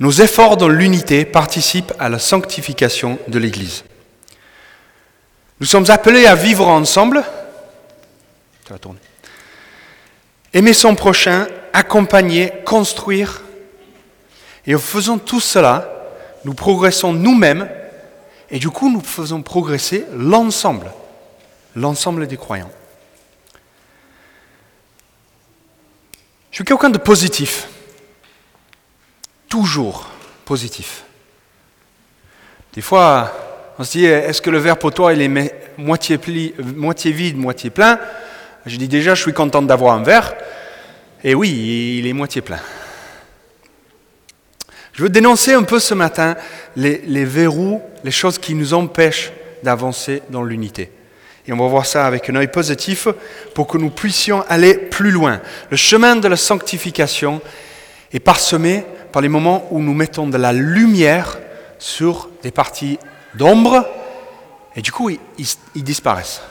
[0.00, 3.84] Nos efforts dans l'unité participent à la sanctification de l'Église.
[5.60, 7.22] Nous sommes appelés à vivre ensemble,
[10.54, 13.42] aimer son prochain, accompagner, construire.
[14.66, 15.86] Et en faisant tout cela,
[16.46, 17.68] nous progressons nous-mêmes
[18.50, 20.92] et du coup nous faisons progresser l'ensemble,
[21.76, 22.70] l'ensemble des croyants.
[26.50, 27.68] Je suis quelqu'un de positif,
[29.50, 30.08] toujours
[30.46, 31.02] positif.
[32.72, 33.32] Des fois,
[33.78, 36.18] on se dit, est-ce que le verre pour toi il est moitié,
[36.76, 37.98] moitié vide, moitié plein?
[38.64, 40.34] Je dis déjà, je suis content d'avoir un verre.
[41.22, 42.60] Et oui, il est moitié plein.
[44.92, 46.36] Je veux dénoncer un peu ce matin
[46.76, 49.32] les, les verrous, les choses qui nous empêchent
[49.62, 50.90] d'avancer dans l'unité.
[51.46, 53.08] Et on va voir ça avec un œil positif
[53.54, 55.40] pour que nous puissions aller plus loin.
[55.70, 57.40] Le chemin de la sanctification
[58.12, 61.38] est parsemé par les moments où nous mettons de la lumière
[61.78, 62.98] sur des parties
[63.34, 63.86] d'ombre
[64.76, 66.42] et du coup ils, disparaissent.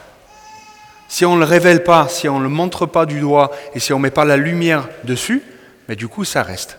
[1.08, 3.80] Si on ne le révèle pas, si on ne le montre pas du doigt et
[3.80, 5.42] si on ne met pas la lumière dessus,
[5.88, 6.78] mais du coup ça reste.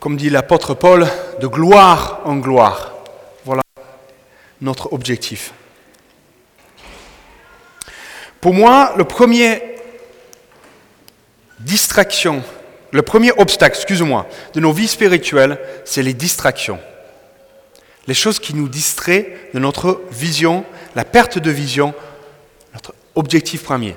[0.00, 1.06] Comme dit l'apôtre Paul,
[1.40, 2.92] de gloire en gloire
[4.62, 5.52] notre objectif.
[8.40, 9.71] Pour moi, le premier
[11.72, 12.42] distraction,
[12.90, 16.78] le premier obstacle, excuse-moi, de nos vies spirituelles, c'est les distractions.
[18.06, 21.94] Les choses qui nous distraient de notre vision, la perte de vision,
[22.74, 23.96] notre objectif premier.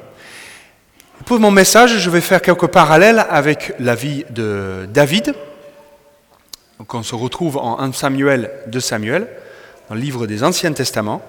[1.25, 5.35] Pour mon message, je vais faire quelques parallèles avec la vie de David.
[6.79, 9.27] Donc on se retrouve en 1 Samuel, 2 Samuel
[9.89, 11.21] dans le livre des Anciens Testaments.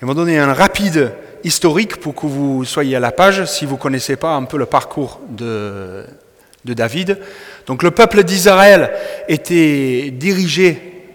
[0.00, 1.12] Et on va donner un rapide
[1.44, 4.58] historique pour que vous soyez à la page si vous ne connaissez pas un peu
[4.58, 6.04] le parcours de,
[6.64, 7.18] David.
[7.66, 8.92] Donc le peuple d'Israël
[9.28, 11.06] était dirigé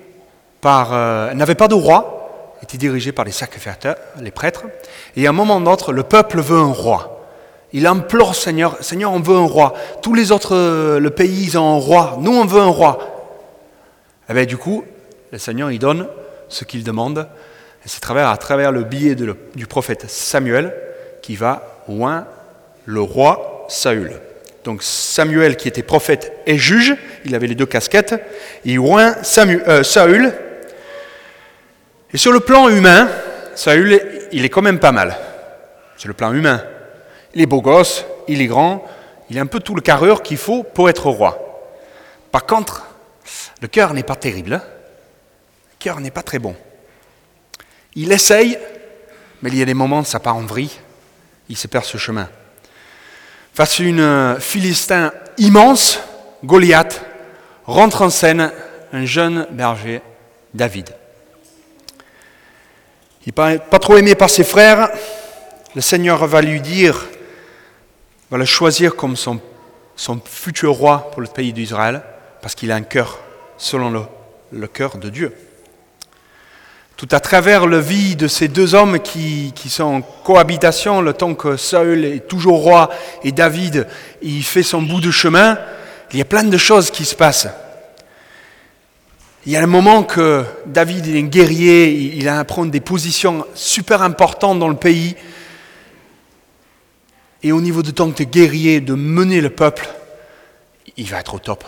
[0.62, 0.90] par...
[0.94, 4.64] Euh, n'avait pas de roi, était dirigé par les sacrificateurs, les prêtres.
[5.16, 7.14] Et à un moment d'autre, le peuple veut un roi.
[7.72, 9.74] Il implore Seigneur, Seigneur, on veut un roi.
[10.02, 12.18] Tous les autres, euh, le pays, ils ont un roi.
[12.20, 13.00] Nous, on veut un roi.
[14.24, 14.86] Et eh bien du coup,
[15.32, 16.08] le Seigneur, il donne
[16.50, 17.28] ce qu'il demande.
[17.86, 20.74] C'est à travers le billet du prophète Samuel
[21.22, 22.26] qui va oint
[22.86, 24.14] le roi Saül.
[24.64, 26.96] Donc Samuel, qui était prophète et juge,
[27.26, 28.16] il avait les deux casquettes,
[28.64, 30.34] il oint euh, Saül.
[32.14, 33.10] Et sur le plan humain,
[33.56, 34.00] Saül,
[34.32, 35.18] il est quand même pas mal.
[35.98, 36.64] Sur le plan humain.
[37.34, 38.86] Il est beau gosse, il est grand,
[39.30, 41.66] il a un peu tout le carrure qu'il faut pour être roi.
[42.32, 42.88] Par contre,
[43.62, 44.54] le cœur n'est pas terrible.
[44.54, 44.62] Hein
[45.84, 46.56] cœur n'est pas très bon.
[47.96, 48.58] Il essaye,
[49.42, 50.72] mais il y a des moments où ça part en vrille,
[51.50, 52.30] il se perd ce chemin.
[53.54, 56.00] Face à une Philistin immense,
[56.44, 57.06] Goliath,
[57.66, 58.52] rentre en scène
[58.92, 60.02] un jeune berger,
[60.54, 60.90] David.
[63.26, 64.90] Il n'est pas trop aimé par ses frères.
[65.76, 67.06] Le Seigneur va lui dire,
[68.32, 69.40] va le choisir comme son,
[70.26, 72.02] futur roi pour le pays d'Israël,
[72.42, 73.20] parce qu'il a un cœur
[73.58, 74.08] selon
[74.52, 75.34] le cœur de Dieu
[76.98, 81.34] tout à travers la vie de ces deux hommes qui, sont en cohabitation, le temps
[81.34, 82.90] que Saül est toujours roi
[83.24, 83.88] et David,
[84.22, 85.58] il fait son bout de chemin,
[86.12, 87.50] il y a plein de choses qui se passent.
[89.46, 92.80] Il y a le moment que David est un guerrier, il a à prendre des
[92.80, 95.16] positions super importantes dans le pays.
[97.42, 99.90] Et au niveau de tant que guerrier, de mener le peuple,
[100.96, 101.66] il va être au top.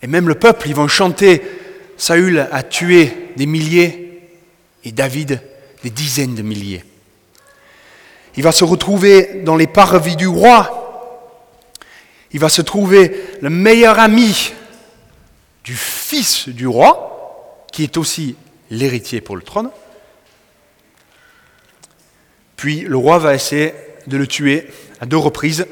[0.00, 1.42] Et même le peuple, ils vont chanter,
[1.98, 4.11] Saül a tué des milliers,
[4.84, 5.40] et David
[5.82, 6.84] des dizaines de milliers.
[8.36, 10.78] Il va se retrouver dans les parvis du roi.
[12.32, 14.52] Il va se trouver le meilleur ami
[15.64, 18.36] du fils du roi, qui est aussi
[18.70, 19.70] l'héritier pour le trône.
[22.56, 23.74] Puis le roi va essayer
[24.06, 24.68] de le tuer
[25.00, 25.66] à deux reprises.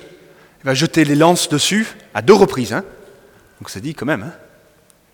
[0.62, 2.72] Il va jeter les lances dessus à deux reprises.
[2.72, 2.84] Hein.
[3.60, 4.34] Donc ça dit quand même, hein.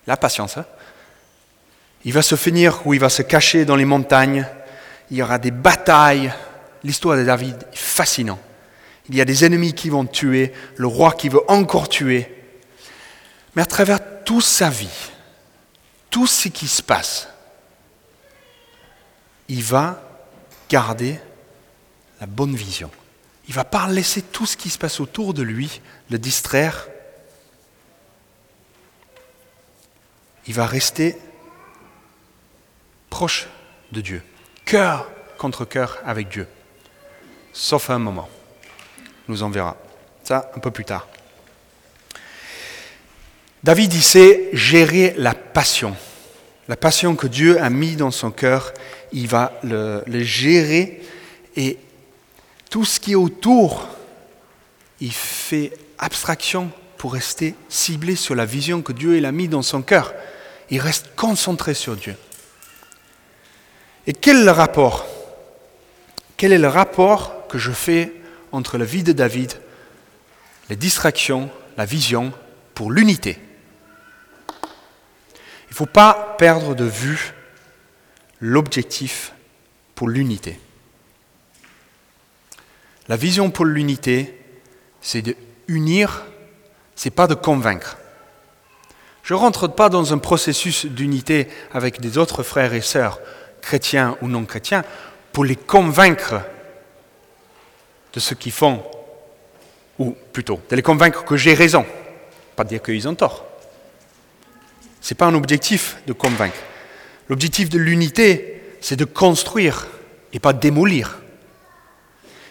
[0.06, 0.56] la patience.
[0.56, 0.66] Hein.
[2.06, 4.46] Il va se finir où il va se cacher dans les montagnes.
[5.10, 6.32] Il y aura des batailles.
[6.84, 8.38] L'histoire de David est fascinante.
[9.08, 12.32] Il y a des ennemis qui vont tuer, le roi qui veut encore tuer.
[13.56, 15.10] Mais à travers toute sa vie,
[16.08, 17.28] tout ce qui se passe,
[19.48, 20.00] il va
[20.68, 21.18] garder
[22.20, 22.90] la bonne vision.
[23.48, 25.80] Il ne va pas laisser tout ce qui se passe autour de lui
[26.10, 26.86] le distraire.
[30.46, 31.18] Il va rester
[33.16, 33.46] proche
[33.92, 34.22] de Dieu,
[34.66, 36.46] cœur contre cœur avec Dieu,
[37.54, 38.28] sauf un moment.
[39.26, 39.78] Nous en verra.
[40.22, 41.08] Ça, un peu plus tard.
[43.64, 45.96] David, il sait gérer la passion.
[46.68, 48.74] La passion que Dieu a mis dans son cœur,
[49.12, 51.00] il va le, le gérer
[51.56, 51.78] et
[52.68, 53.88] tout ce qui est autour,
[55.00, 59.80] il fait abstraction pour rester ciblé sur la vision que Dieu a mis dans son
[59.80, 60.12] cœur.
[60.68, 62.14] Il reste concentré sur Dieu.
[64.06, 64.50] Et quel est le
[66.68, 67.48] rapport?
[67.48, 68.12] Que je fais
[68.52, 69.52] entre la vie de David,
[70.68, 72.32] les distractions, la vision,
[72.74, 73.38] pour l'unité?
[74.52, 77.34] Il ne faut pas perdre de vue
[78.40, 79.32] l'objectif
[79.94, 80.60] pour l'unité.
[83.08, 84.38] La vision pour l'unité,
[85.00, 85.36] c'est de
[85.68, 86.24] unir,
[86.94, 87.98] c'est pas de convaincre.
[89.22, 93.18] Je ne rentre pas dans un processus d'unité avec des autres frères et sœurs,
[93.66, 94.84] chrétiens ou non chrétiens,
[95.32, 96.40] pour les convaincre
[98.12, 98.80] de ce qu'ils font,
[99.98, 101.84] ou plutôt, de les convaincre que j'ai raison,
[102.54, 103.44] pas dire qu'ils ont tort.
[105.00, 106.56] Ce n'est pas un objectif de convaincre.
[107.28, 109.88] L'objectif de l'unité, c'est de construire
[110.32, 111.18] et pas démolir.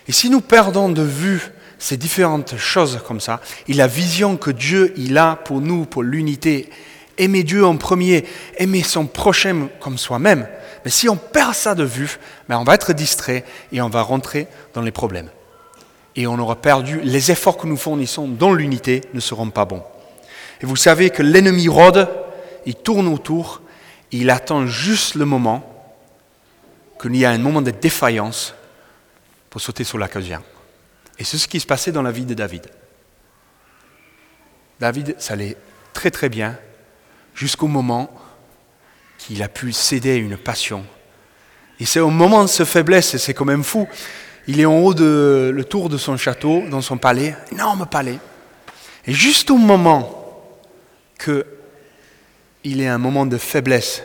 [0.10, 1.42] Et si nous perdons de vue
[1.80, 3.40] ces différentes choses comme ça,
[3.70, 6.70] et la vision que Dieu il a pour nous, pour l'unité,
[7.18, 8.26] aimer Dieu en premier,
[8.58, 10.48] aimer son prochain comme soi-même,
[10.84, 14.04] mais si on perd ça de vue, ben on va être distrait et on va
[14.04, 15.30] rentrer dans les problèmes.
[16.16, 19.84] Et on aura perdu, les efforts que nous fournissons dans l'unité ne seront pas bons.
[20.62, 22.08] Et vous savez que l'ennemi rôde,
[22.66, 23.62] il tourne autour,
[24.12, 25.72] il attend juste le moment
[27.02, 28.54] qu'il y a un moment de défaillance
[29.50, 30.42] pour sauter sur l'occasion.
[31.18, 32.68] Et c'est ce qui se passait dans la vie de David.
[34.80, 35.58] David, ça allait
[35.94, 36.58] très très bien
[37.36, 38.10] jusqu'au moment
[39.18, 40.86] qu'il a pu céder à une passion.
[41.80, 43.88] Et c'est au moment de cette faiblesse, c'est quand même fou,
[44.48, 48.20] il est en haut de le tour de son château, dans son palais, énorme palais.
[49.06, 50.50] Et juste au moment
[51.18, 51.46] que
[52.64, 54.04] il est un moment de faiblesse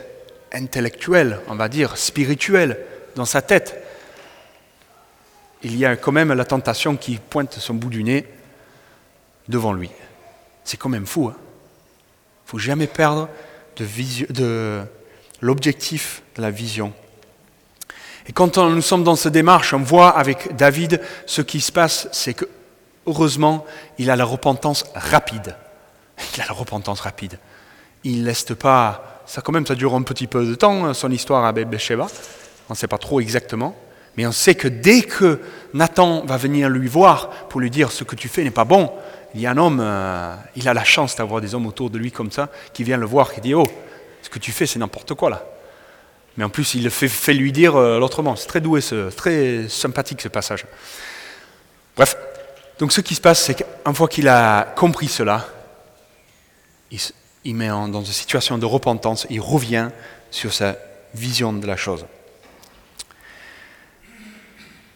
[0.53, 2.77] intellectuelle, on va dire, spirituelle,
[3.15, 3.81] dans sa tête,
[5.63, 8.27] il y a quand même la tentation qui pointe son bout du nez
[9.47, 9.89] devant lui.
[10.63, 11.27] C'est quand même fou.
[11.27, 11.35] Hein.
[12.51, 13.29] Faut jamais perdre
[13.77, 13.85] de,
[14.33, 14.81] de
[15.39, 16.91] l'objectif de la vision.
[18.27, 22.09] Et quand nous sommes dans cette démarche, on voit avec David ce qui se passe,
[22.11, 22.43] c'est que
[23.07, 23.65] heureusement,
[23.99, 25.55] il a la repentance rapide.
[26.35, 27.39] Il a la repentance rapide.
[28.03, 29.23] Il ne laisse pas.
[29.25, 32.07] Ça, quand même, ça dure un petit peu de temps, son histoire à Bethsheba.
[32.67, 33.77] On ne sait pas trop exactement.
[34.17, 35.39] Mais on sait que dès que
[35.73, 38.91] Nathan va venir lui voir pour lui dire ce que tu fais n'est pas bon,
[39.33, 41.97] il y a un homme, euh, il a la chance d'avoir des hommes autour de
[41.97, 43.67] lui comme ça, qui vient le voir, qui dit Oh,
[44.21, 45.43] ce que tu fais, c'est n'importe quoi là.
[46.37, 48.35] Mais en plus, il le fait, lui dire euh, l'autrement.
[48.35, 50.65] C'est très doué, ce, très sympathique ce passage.
[51.95, 52.15] Bref,
[52.79, 55.47] donc ce qui se passe, c'est qu'une fois qu'il a compris cela,
[57.43, 59.89] il, met dans une situation de repentance, il revient
[60.29, 60.75] sur sa
[61.13, 62.05] vision de la chose.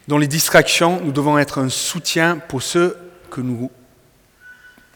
[0.08, 2.98] Dans les distractions, nous devons être un soutien pour ceux
[3.30, 3.72] que nous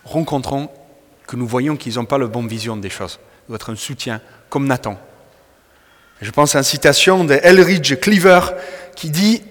[0.09, 0.69] rencontrons,
[1.27, 3.19] que nous voyons qu'ils n'ont pas la bonne vision des choses.
[3.47, 4.99] Nous devons être un soutien, comme Nathan.
[6.21, 8.41] Je pense à une citation de Elridge Cleaver
[8.95, 9.43] qui dit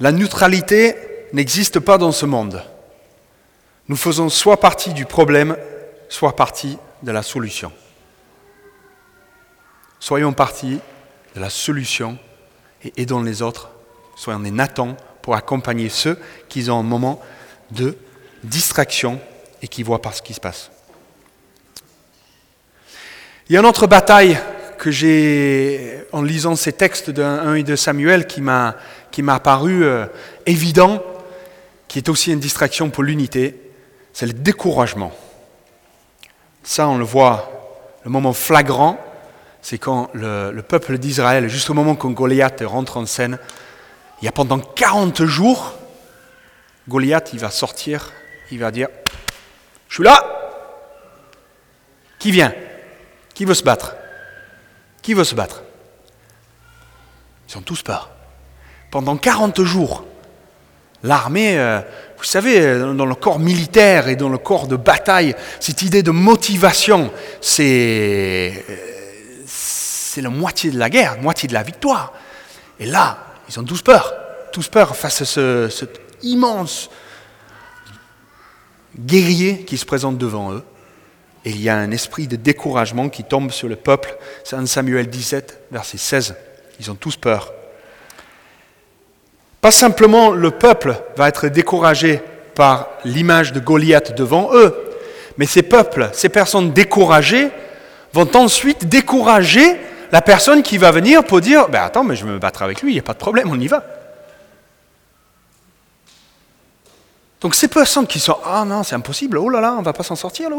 [0.00, 0.96] La neutralité
[1.32, 2.62] n'existe pas dans ce monde.
[3.88, 5.56] Nous faisons soit partie du problème,
[6.08, 7.70] soit partie de la solution.
[10.00, 10.80] Soyons partie
[11.34, 12.18] de la solution
[12.82, 13.70] et aidons les autres
[14.18, 17.20] soyons des Nathan pour accompagner ceux qui ont un moment
[17.70, 17.96] de
[18.42, 19.20] distraction
[19.62, 20.70] et qui voient par ce qui se passe.
[23.48, 24.38] Il y a une autre bataille
[24.78, 28.76] que j'ai, en lisant ces textes d'un et de Samuel, qui m'a,
[29.10, 30.06] qui paru euh,
[30.46, 31.02] évident,
[31.88, 33.60] qui est aussi une distraction pour l'unité,
[34.12, 35.12] c'est le découragement.
[36.62, 38.98] Ça, on le voit, le moment flagrant,
[39.62, 43.38] c'est quand le, le peuple d'Israël, juste au moment quand Goliath rentre en scène,
[44.20, 45.74] il y a pendant 40 jours,
[46.88, 48.12] Goliath, il va sortir,
[48.50, 48.88] il va dire,
[49.88, 50.22] je suis là,
[52.18, 52.52] qui vient?
[53.34, 53.94] Qui veut se battre?
[55.02, 55.62] Qui veut se battre?
[57.48, 58.10] Ils ont tous peur.
[58.90, 60.04] Pendant 40 jours,
[61.02, 61.80] l'armée, euh,
[62.16, 66.10] vous savez, dans le corps militaire et dans le corps de bataille, cette idée de
[66.10, 68.74] motivation, c'est, euh,
[69.46, 72.12] c'est la moitié de la guerre, moitié de la victoire.
[72.80, 73.18] Et là,
[73.48, 74.14] ils ont tous peur,
[74.52, 75.88] tous peur face à ce,
[76.22, 76.90] immense
[78.98, 80.62] guerrier qui se présente devant eux.
[81.44, 84.16] Et il y a un esprit de découragement qui tombe sur le peuple.
[84.44, 86.34] C'est 1 Samuel 17, verset 16.
[86.80, 87.52] Ils ont tous peur.
[89.60, 92.20] Pas simplement le peuple va être découragé
[92.54, 94.74] par l'image de Goliath devant eux,
[95.36, 97.50] Mais ces peuples, ces personnes découragées,
[98.12, 99.76] vont ensuite décourager
[100.10, 102.82] la personne qui va venir pour dire ben Attends, mais je vais me battre avec
[102.82, 103.84] lui, il n'y a pas de problème, on y va.
[107.40, 110.02] Donc ces personnes qui sont Ah non, c'est impossible, oh là là, on va pas
[110.02, 110.56] s'en sortir, là.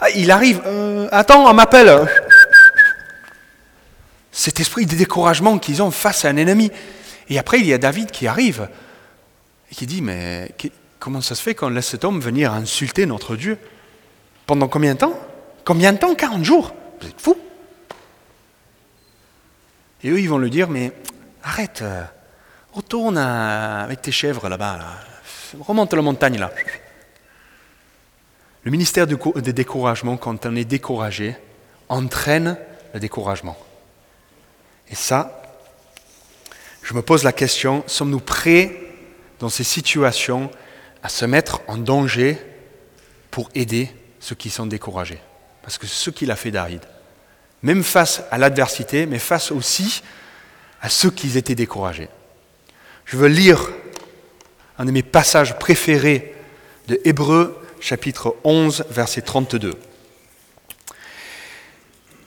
[0.00, 2.06] Ah, il arrive, euh, attends, on m'appelle.
[4.30, 6.70] Cet esprit de découragement qu'ils ont face à un ennemi.
[7.28, 8.68] Et après, il y a David qui arrive
[9.70, 10.54] et qui dit Mais
[11.00, 13.58] comment ça se fait qu'on laisse cet homme venir insulter notre Dieu?
[14.46, 15.18] Pendant combien de temps?
[15.64, 16.14] Combien de temps?
[16.14, 17.36] 40 jours Vous êtes fous
[20.04, 20.92] Et eux, ils vont le dire Mais
[21.42, 22.04] arrête, euh,
[22.72, 24.78] retourne avec tes chèvres là-bas.
[25.60, 26.50] Remonte la montagne là.
[28.64, 31.36] Le ministère de, découragement, quand on est découragé,
[31.88, 32.58] entraîne
[32.92, 33.56] le découragement.
[34.90, 35.42] Et ça,
[36.82, 38.76] je me pose la question, sommes-nous prêts
[39.38, 40.50] dans ces situations
[41.02, 42.38] à se mettre en danger
[43.30, 43.90] pour aider
[44.20, 45.20] ceux qui sont découragés?
[45.62, 46.82] Parce que c'est ce qu'il a fait David.
[47.62, 50.02] Même face à l'adversité, mais face aussi
[50.80, 52.08] à ceux qui étaient découragés.
[53.04, 53.70] Je veux lire
[54.78, 56.34] un de mes passages préférés
[56.86, 59.74] de Hébreu chapitre 11 verset 32.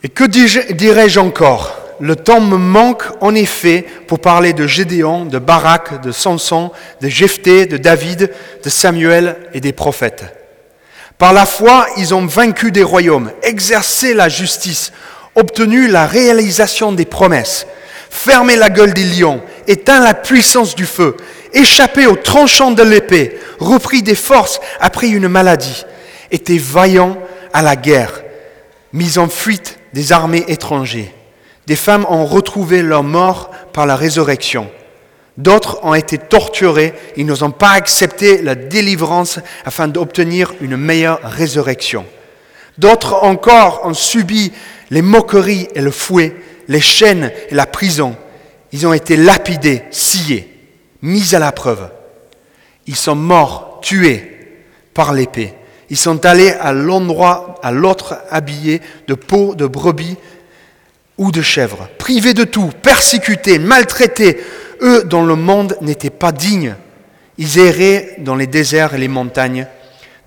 [0.03, 1.77] Et que dirais-je encore?
[1.99, 7.07] Le temps me manque en effet pour parler de Gédéon, de Barak, de Samson, de
[7.07, 8.31] Jephthé, de David,
[8.63, 10.25] de Samuel et des prophètes.
[11.19, 14.91] Par la foi, ils ont vaincu des royaumes, exercé la justice,
[15.35, 17.67] obtenu la réalisation des promesses,
[18.09, 21.15] fermé la gueule des lions, éteint la puissance du feu,
[21.53, 25.85] échappé au tranchant de l'épée, repris des forces après une maladie,
[26.31, 27.17] était vaillant
[27.53, 28.23] à la guerre,
[28.93, 31.11] mis en fuite des armées étrangères.
[31.67, 34.69] Des femmes ont retrouvé leur mort par la résurrection.
[35.37, 42.05] D'autres ont été torturés, ils n'ont pas accepté la délivrance afin d'obtenir une meilleure résurrection.
[42.77, 44.51] D'autres encore ont subi
[44.89, 46.35] les moqueries et le fouet,
[46.67, 48.15] les chaînes et la prison.
[48.71, 50.50] Ils ont été lapidés, sciés
[51.01, 51.89] mis à la preuve.
[52.87, 54.37] Ils sont morts, tués
[54.93, 55.53] par l'épée.
[55.89, 60.17] Ils sont allés à l'endroit, à l'autre habillés de peau de brebis
[61.17, 64.41] ou de chèvre, privés de tout, persécutés, maltraités,
[64.81, 66.75] eux dont le monde n'était pas digne.
[67.37, 69.67] Ils erraient dans les déserts et les montagnes,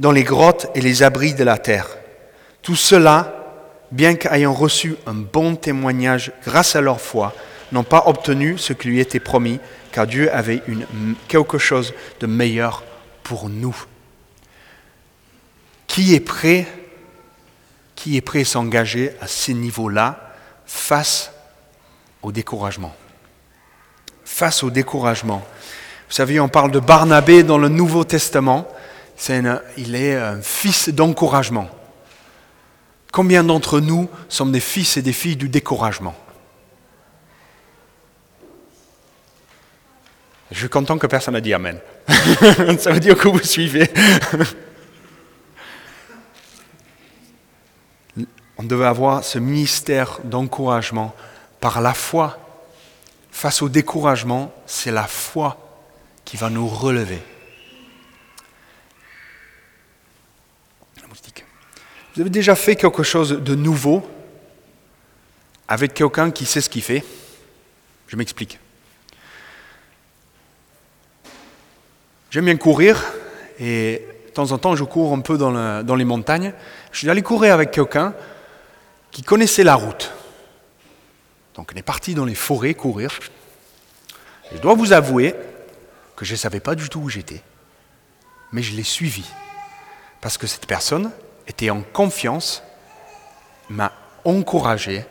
[0.00, 1.88] dans les grottes et les abris de la terre.
[2.62, 3.34] Tout cela,
[3.90, 7.34] bien qu'ayant reçu un bon témoignage grâce à leur foi,
[7.74, 9.60] n'ont pas obtenu ce qui lui était promis,
[9.92, 10.62] car Dieu avait
[11.28, 12.82] quelque chose de meilleur
[13.22, 13.76] pour nous.
[15.86, 16.66] Qui est prêt,
[17.94, 20.34] qui est prêt à s'engager à ces niveaux-là
[20.66, 21.32] face
[22.22, 22.94] au découragement?
[24.24, 25.44] Face au découragement.
[26.08, 28.68] Vous savez, on parle de Barnabé dans le Nouveau Testament.
[29.76, 31.68] il est un fils d'encouragement.
[33.12, 36.14] Combien d'entre nous sommes des fils et des filles du découragement?
[40.54, 41.80] Je suis content que personne n'a dit Amen.
[42.78, 43.90] Ça veut dire que vous suivez.
[48.56, 51.12] On devait avoir ce ministère d'encouragement
[51.58, 52.38] par la foi.
[53.32, 55.58] Face au découragement, c'est la foi
[56.24, 57.18] qui va nous relever.
[62.14, 64.08] Vous avez déjà fait quelque chose de nouveau
[65.66, 67.04] avec quelqu'un qui sait ce qu'il fait?
[68.06, 68.60] Je m'explique.
[72.34, 73.00] J'aime bien courir
[73.60, 76.52] et de temps en temps je cours un peu dans, les montagnes.
[76.90, 78.12] Je suis allé courir avec quelqu'un
[79.12, 80.10] qui connaissait la route.
[81.54, 83.16] Donc on est parti dans les forêts courir.
[84.52, 85.36] Je dois vous avouer
[86.16, 87.40] que je ne savais pas du tout où j'étais,
[88.50, 89.24] mais je l'ai suivi.
[90.20, 91.12] Parce que cette personne
[91.46, 92.64] était en confiance,
[93.70, 93.92] m'a
[94.24, 95.06] encouragé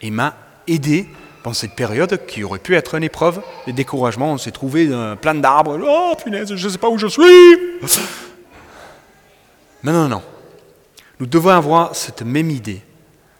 [0.00, 0.36] et m'a
[0.66, 1.08] aidé
[1.44, 4.32] dans cette période qui aurait pu être une épreuve de découragement.
[4.32, 5.78] On s'est trouvé dans plein d'arbres.
[5.86, 7.22] Oh punaise, je ne sais pas où je suis.
[9.84, 10.22] Non, non, non.
[11.20, 12.82] Nous devons avoir cette même idée,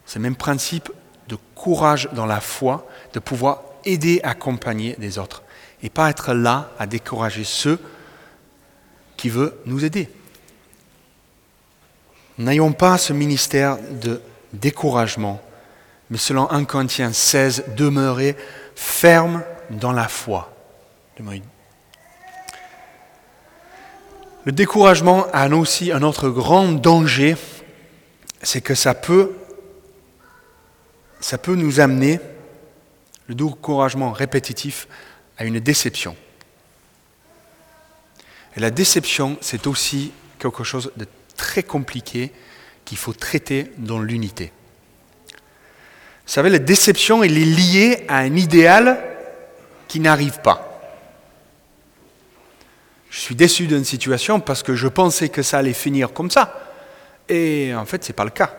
[0.04, 0.90] ce même principe
[1.26, 5.42] de courage dans la foi, de pouvoir aider, accompagner les autres.
[5.82, 7.78] Et pas être là à décourager ceux
[9.16, 10.11] qui veulent nous aider.
[12.37, 14.20] N'ayons pas ce ministère de
[14.52, 15.40] découragement
[16.14, 18.37] mais selon 1 Corinthiens 16, demeurez
[18.76, 20.54] ferme dans la foi.
[24.44, 27.35] Le découragement a aussi un autre grand danger,
[28.44, 29.33] c'est que ça peut,
[31.18, 32.21] ça peut nous amener,
[33.26, 34.87] le découragement répétitif,
[35.37, 36.14] à une déception.
[38.56, 42.30] Et la déception, c'est aussi quelque chose de très compliquées
[42.85, 44.52] qu'il faut traiter dans l'unité.
[46.26, 49.02] Vous savez, la déception, elle est liée à un idéal
[49.88, 50.70] qui n'arrive pas.
[53.10, 56.72] Je suis déçu d'une situation parce que je pensais que ça allait finir comme ça.
[57.28, 58.52] Et en fait, ce n'est pas le cas.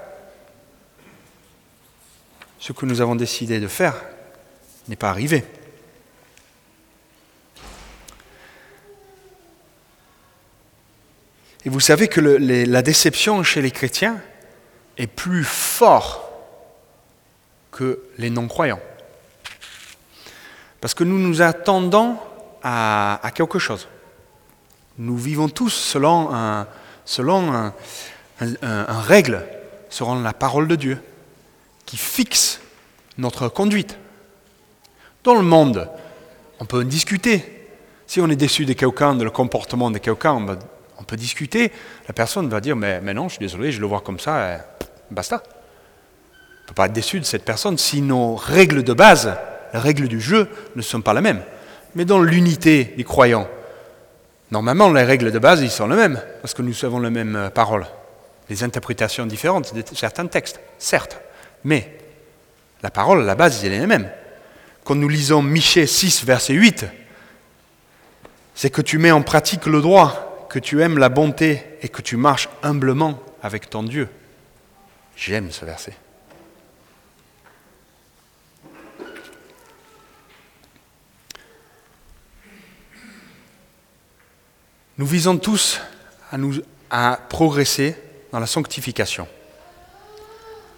[2.60, 3.95] Ce que nous avons décidé de faire
[4.88, 5.43] n'est pas arrivé.
[11.65, 14.22] Et vous savez que la déception chez les chrétiens
[14.98, 16.25] est plus forte
[17.75, 18.79] que les non-croyants.
[20.79, 22.17] Parce que nous nous attendons
[22.63, 23.89] à, quelque chose.
[24.98, 26.67] Nous vivons tous selon un,
[29.01, 29.46] règle,
[29.89, 31.03] selon la parole de Dieu,
[31.86, 32.62] qui fixe
[33.17, 33.98] notre conduite.
[35.25, 35.89] Dans le monde,
[36.62, 37.67] on peut discuter.
[38.08, 40.34] Si on est déçu de quelqu'un, de le comportement de quelqu'un,
[40.98, 41.74] on peut discuter.
[42.08, 44.65] La personne va dire Mais, non, je suis désolé, je le vois comme ça,
[45.12, 45.44] basta.
[46.65, 49.38] Ne peut pas être déçu de cette personne si nos règles de base,
[49.72, 51.43] les règles du jeu, ne sont pas les mêmes.
[51.93, 53.48] Mais dans l'unité des croyants,
[54.50, 57.51] normalement, les règles de base, ils sont les mêmes, parce que nous avons les mêmes
[57.53, 57.86] paroles.
[58.50, 61.19] Les interprétations différentes de certains textes, certes.
[61.63, 62.00] Mais
[62.81, 64.10] la parole, la base, elle est la même.
[64.84, 66.86] Quand nous lisons Michée 6, verset 8,
[68.55, 72.01] c'est que tu mets en pratique le droit, que tu aimes la bonté et que
[72.01, 74.10] tu marches humblement avec ton Dieu.
[75.15, 75.93] J'aime ce verset.
[84.98, 85.82] Nous visons tous
[86.90, 87.98] à, progresser
[88.32, 89.28] dans la sanctification,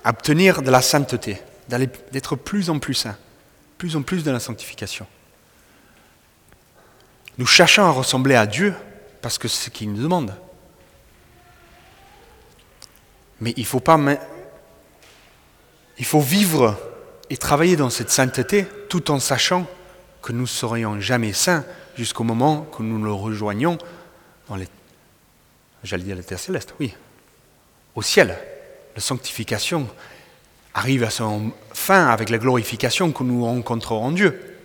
[0.04, 3.16] à obtenir de la sainteté, d'être plus en plus saint,
[3.78, 5.06] plus en plus de la sanctification.
[7.38, 8.74] Nous cherchons à ressembler à Dieu
[9.22, 10.34] parce que c'est ce qu'il nous demande.
[13.40, 14.00] Mais il faut pas.
[16.00, 16.76] Il faut vivre
[17.30, 19.68] et travailler dans cette sainteté tout en sachant
[20.24, 21.64] que nous ne serions jamais saints
[21.96, 23.78] jusqu'au moment que nous le rejoignons
[24.56, 24.68] les.
[25.84, 26.94] J'allais dire la terre céleste, oui.
[27.96, 28.38] Au ciel.
[28.96, 29.88] La sanctification
[30.74, 34.58] arrive à son fin avec la glorification que nous rencontrerons Dieu.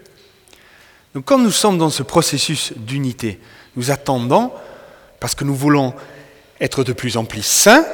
[1.14, 3.40] Donc, quand nous sommes dans ce processus d'unité,
[3.76, 4.52] nous attendons,
[5.20, 5.94] parce que nous voulons
[6.60, 7.84] être de plus en plus saints,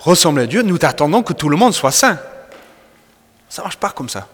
[0.00, 2.18] ressembler à Dieu, nous attendons que tout le monde soit saint.
[3.48, 4.28] Ça ne marche pas comme ça.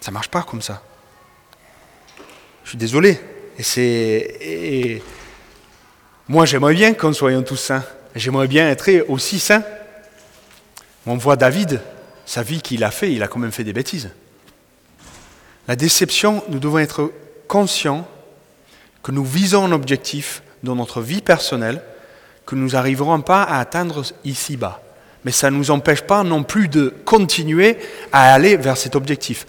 [0.00, 0.82] Ça ne marche pas comme ça.
[2.64, 3.20] Je suis désolé.
[3.60, 5.02] Et c'est.
[6.28, 7.84] Moi, j'aimerais bien qu'on soit tous saints.
[8.16, 9.62] J'aimerais bien être aussi saint.
[11.06, 11.82] On voit David,
[12.24, 14.12] sa vie qu'il a fait, il a quand même fait des bêtises.
[15.68, 17.12] La déception, nous devons être
[17.48, 18.08] conscients
[19.02, 21.82] que nous visons un objectif dans notre vie personnelle
[22.46, 24.80] que nous n'arriverons pas à atteindre ici-bas.
[25.26, 27.76] Mais ça ne nous empêche pas non plus de continuer
[28.10, 29.46] à aller vers cet objectif.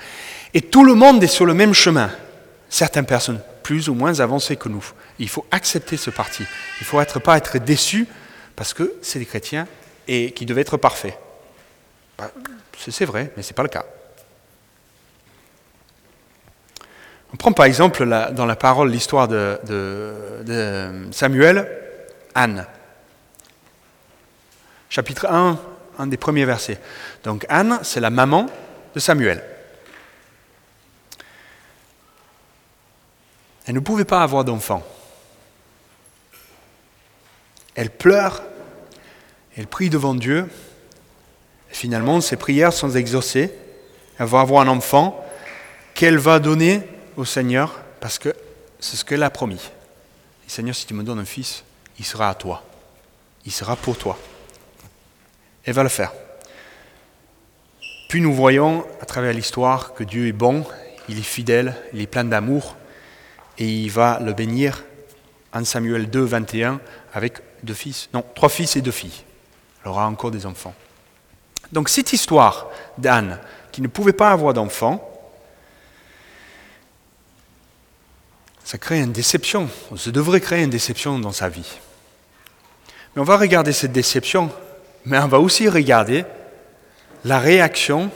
[0.53, 2.11] Et tout le monde est sur le même chemin.
[2.69, 4.85] Certaines personnes plus ou moins avancées que nous.
[5.19, 6.43] Il faut accepter ce parti.
[6.43, 8.07] Il ne faut être, pas être déçu
[8.55, 9.67] parce que c'est des chrétiens
[10.07, 11.17] et qui devaient être parfaits.
[12.17, 12.31] Bah,
[12.77, 13.85] c'est vrai, mais ce n'est pas le cas.
[17.33, 19.59] On prend par exemple dans la parole l'histoire de,
[21.11, 21.69] Samuel,
[22.35, 22.65] Anne.
[24.89, 25.57] Chapitre 1,
[25.99, 26.79] un des premiers versets.
[27.23, 28.47] Donc Anne, c'est la maman
[28.93, 29.41] de Samuel.
[33.65, 34.83] Elle ne pouvait pas avoir d'enfant.
[37.75, 38.41] Elle pleure,
[39.55, 40.47] elle prie devant Dieu.
[41.71, 43.53] Et finalement, ses prières sont exaucées.
[44.17, 45.25] Elle va avoir un enfant
[45.93, 46.81] qu'elle va donner
[47.17, 48.33] au Seigneur parce que
[48.79, 49.69] c'est ce qu'elle a promis.
[50.51, 51.63] Seigneur, si tu me donnes un fils,
[51.97, 52.61] il sera à toi.
[53.45, 54.19] Il sera pour toi.
[55.63, 56.11] Elle va le faire.
[58.09, 60.65] Puis nous voyons à travers l'histoire que Dieu est bon,
[61.07, 62.75] il est fidèle, il est plein d'amour,
[63.57, 64.83] et il va le bénir
[65.53, 66.79] en Samuel 2, 21,
[67.13, 69.23] avec deux fils, non, trois fils et deux filles.
[69.83, 70.73] Elle aura encore des enfants.
[71.71, 73.39] Donc cette histoire d'Anne,
[73.71, 75.07] qui ne pouvait pas avoir d'enfants,
[78.63, 79.69] ça crée une déception.
[79.97, 81.79] Ça devrait créer une déception dans sa vie.
[83.15, 84.49] Mais on va regarder cette déception,
[85.05, 86.23] mais on va aussi regarder
[87.25, 88.09] la réaction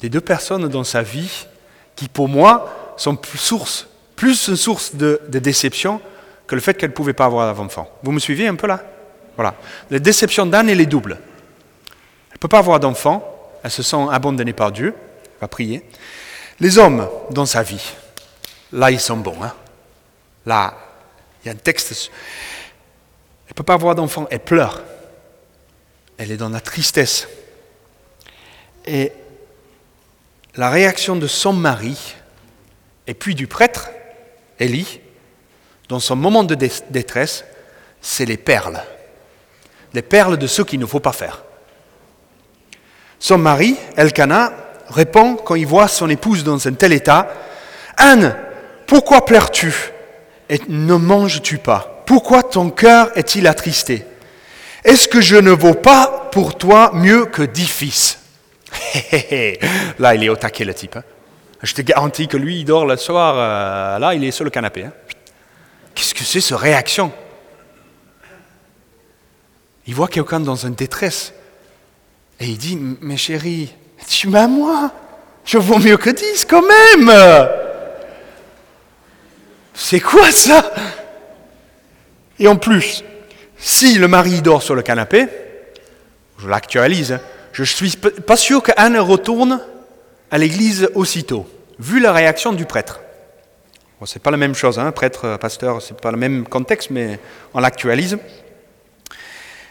[0.00, 1.46] des deux personnes dans sa vie
[1.94, 6.00] qui, pour moi, sont source, plus une source de, déception
[6.46, 7.90] que le fait qu'elle ne pouvait pas avoir d'enfant.
[8.02, 8.82] Vous me suivez un peu là?
[9.36, 9.54] Voilà.
[9.90, 11.18] La déception d'Anne, elle est double.
[12.30, 15.82] Elle ne peut pas avoir d'enfant, elle se sent abandonnée par Dieu, elle va prier.
[16.58, 17.92] Les hommes dans sa vie,
[18.72, 19.36] là, ils sont bons.
[19.42, 19.52] Hein
[20.46, 20.74] Là,
[21.42, 22.10] il y a un texte.
[23.46, 24.82] Elle ne peut pas avoir d'enfant, elle pleure.
[26.16, 27.28] Elle est dans la tristesse.
[28.86, 29.12] Et
[30.54, 32.14] la réaction de son mari,
[33.06, 33.90] et puis du prêtre,
[34.58, 35.00] Élie,
[35.88, 37.44] dans son moment de détresse,
[38.00, 38.82] c'est les perles.
[39.94, 41.44] Les perles de ce qu'il ne faut pas faire.
[43.18, 44.52] Son mari, Elkanah,
[44.90, 47.28] répond quand il voit son épouse dans un tel état
[47.96, 48.36] Anne,
[48.86, 49.74] pourquoi pleures-tu
[50.48, 52.02] et ne manges-tu pas?
[52.06, 54.04] Pourquoi ton cœur est-il attristé?
[54.84, 58.20] Est-ce que je ne vaux pas pour toi mieux que dix fils?
[59.98, 60.96] Là, il est au taquet, le type.
[60.96, 61.02] Hein.
[61.62, 64.50] Je te garantis que lui, il dort le soir, euh, là, il est sur le
[64.50, 64.84] canapé.
[64.84, 64.92] Hein.
[65.94, 67.12] Qu'est-ce que c'est, cette réaction?
[69.86, 71.32] Il voit quelqu'un dans une détresse.
[72.38, 73.72] Et il dit, mais chérie,
[74.06, 74.92] tu m'as moi?
[75.44, 77.48] Je vaux mieux que dix quand même
[79.72, 80.70] C'est quoi ça?
[82.38, 83.04] Et en plus,
[83.56, 85.28] si le mari dort sur le canapé,
[86.38, 87.20] je l'actualise, hein,
[87.52, 89.60] je ne suis pas sûr qu'Anne retourne
[90.36, 91.46] à l'église aussitôt,
[91.78, 93.00] vu la réaction du prêtre.
[93.98, 96.46] Bon, ce n'est pas la même chose, hein, prêtre, pasteur, ce n'est pas le même
[96.46, 97.18] contexte, mais
[97.54, 98.18] on l'actualise.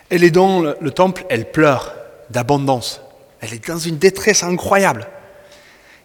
[0.09, 1.93] Elle est dans le temple, elle pleure
[2.31, 3.01] d'abondance.
[3.41, 5.07] Elle est dans une détresse incroyable.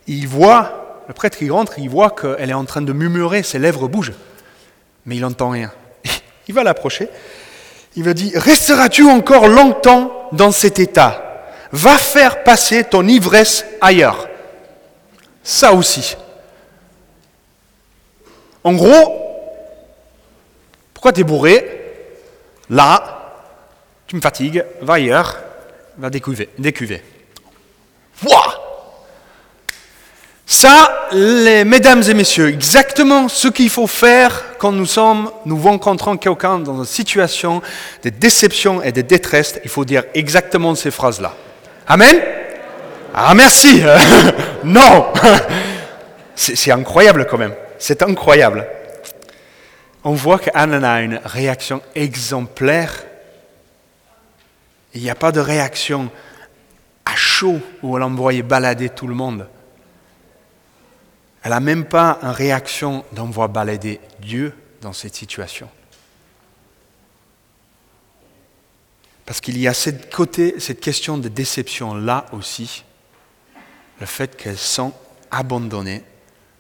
[0.07, 3.59] Il voit, le prêtre qui rentre, il voit qu'elle est en train de murmurer, ses
[3.59, 4.13] lèvres bougent,
[5.07, 5.73] mais il n'entend rien.
[6.49, 7.09] Il va l'approcher,
[7.97, 11.47] il va dire, resteras-tu encore longtemps dans cet état?
[11.73, 14.30] Va faire passer ton ivresse ailleurs.
[15.43, 16.17] Ça aussi.
[18.63, 19.21] En gros,
[20.93, 21.77] pourquoi t'es bourré
[22.69, 23.33] Là,
[24.07, 25.39] tu me fatigues, va ailleurs,
[25.99, 26.51] va décuver.
[26.59, 27.03] décuver.
[30.47, 36.17] Ça, les, mesdames et messieurs, exactement ce qu'il faut faire quand nous sommes, nous rencontrons
[36.17, 37.63] quelqu'un dans une situation
[38.03, 41.35] de déception et de détresse, il faut dire exactement ces phrases-là.
[41.87, 42.21] Amen
[43.15, 43.83] Ah merci
[44.65, 45.13] Non
[46.35, 48.67] C'est incroyable quand même, c'est incroyable.
[50.05, 53.05] On voit qu'Anne a une réaction exemplaire.
[54.95, 56.11] Il n'y a pas de réaction
[57.05, 59.47] à chaud où elle envoyait balader tout le monde.
[61.43, 65.69] Elle n'a même pas une réaction d'envoyer balader Dieu dans cette situation.
[69.27, 72.85] Parce qu'il y a cette, côté, cette question de déception là aussi,
[74.01, 74.93] le fait qu'elles sont
[75.31, 76.03] abandonnées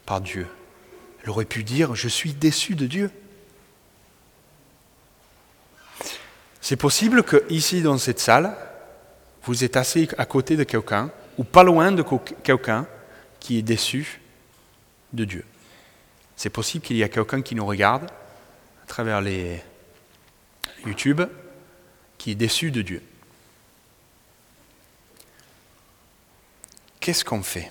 [0.07, 0.47] par Dieu.
[1.23, 3.11] Elle aurait pu dire, je suis déçu de Dieu.
[6.61, 8.55] C'est possible que ici dans cette salle,
[9.45, 12.05] vous êtes assis à côté de quelqu'un, ou pas loin de
[12.43, 12.87] quelqu'un
[13.41, 14.21] qui est déçu
[15.13, 15.45] de Dieu.
[16.37, 19.63] C'est possible qu'il y ait quelqu'un qui nous regarde à travers les
[20.87, 21.23] YouTube
[22.19, 23.03] qui est déçu de Dieu.
[27.11, 27.69] Qu'est-ce qu'on fait?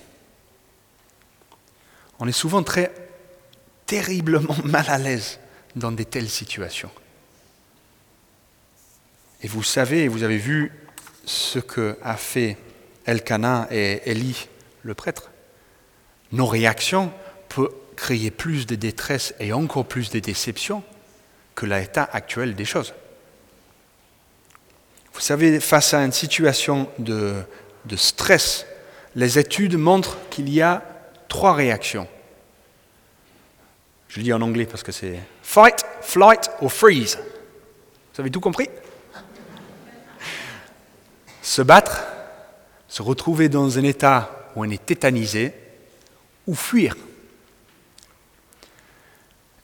[2.18, 2.92] On est souvent très
[3.86, 5.40] terriblement mal à l'aise
[5.74, 6.90] dans de telles situations.
[9.42, 10.70] Et vous savez, vous avez vu
[11.24, 12.58] ce que a fait
[13.06, 14.46] Elkanah et Élie,
[14.82, 15.30] le prêtre.
[16.32, 17.10] Nos réactions
[17.48, 20.84] peuvent créer plus de détresse et encore plus de déception
[21.54, 22.92] que l'état actuel des choses.
[25.14, 27.46] Vous savez, face à une situation de
[27.96, 28.66] stress,
[29.14, 30.82] les études montrent qu'il y a
[31.28, 32.08] trois réactions.
[34.08, 37.18] Je le dis en anglais parce que c'est fight, flight ou freeze.
[38.14, 38.68] Vous avez tout compris?
[41.42, 42.02] Se battre,
[42.88, 45.54] se retrouver dans un état où on est tétanisé,
[46.46, 46.96] ou fuir.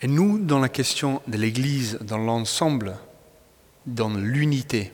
[0.01, 2.97] Et nous, dans la question de l'Église, dans l'ensemble,
[3.87, 4.93] dans l'unité,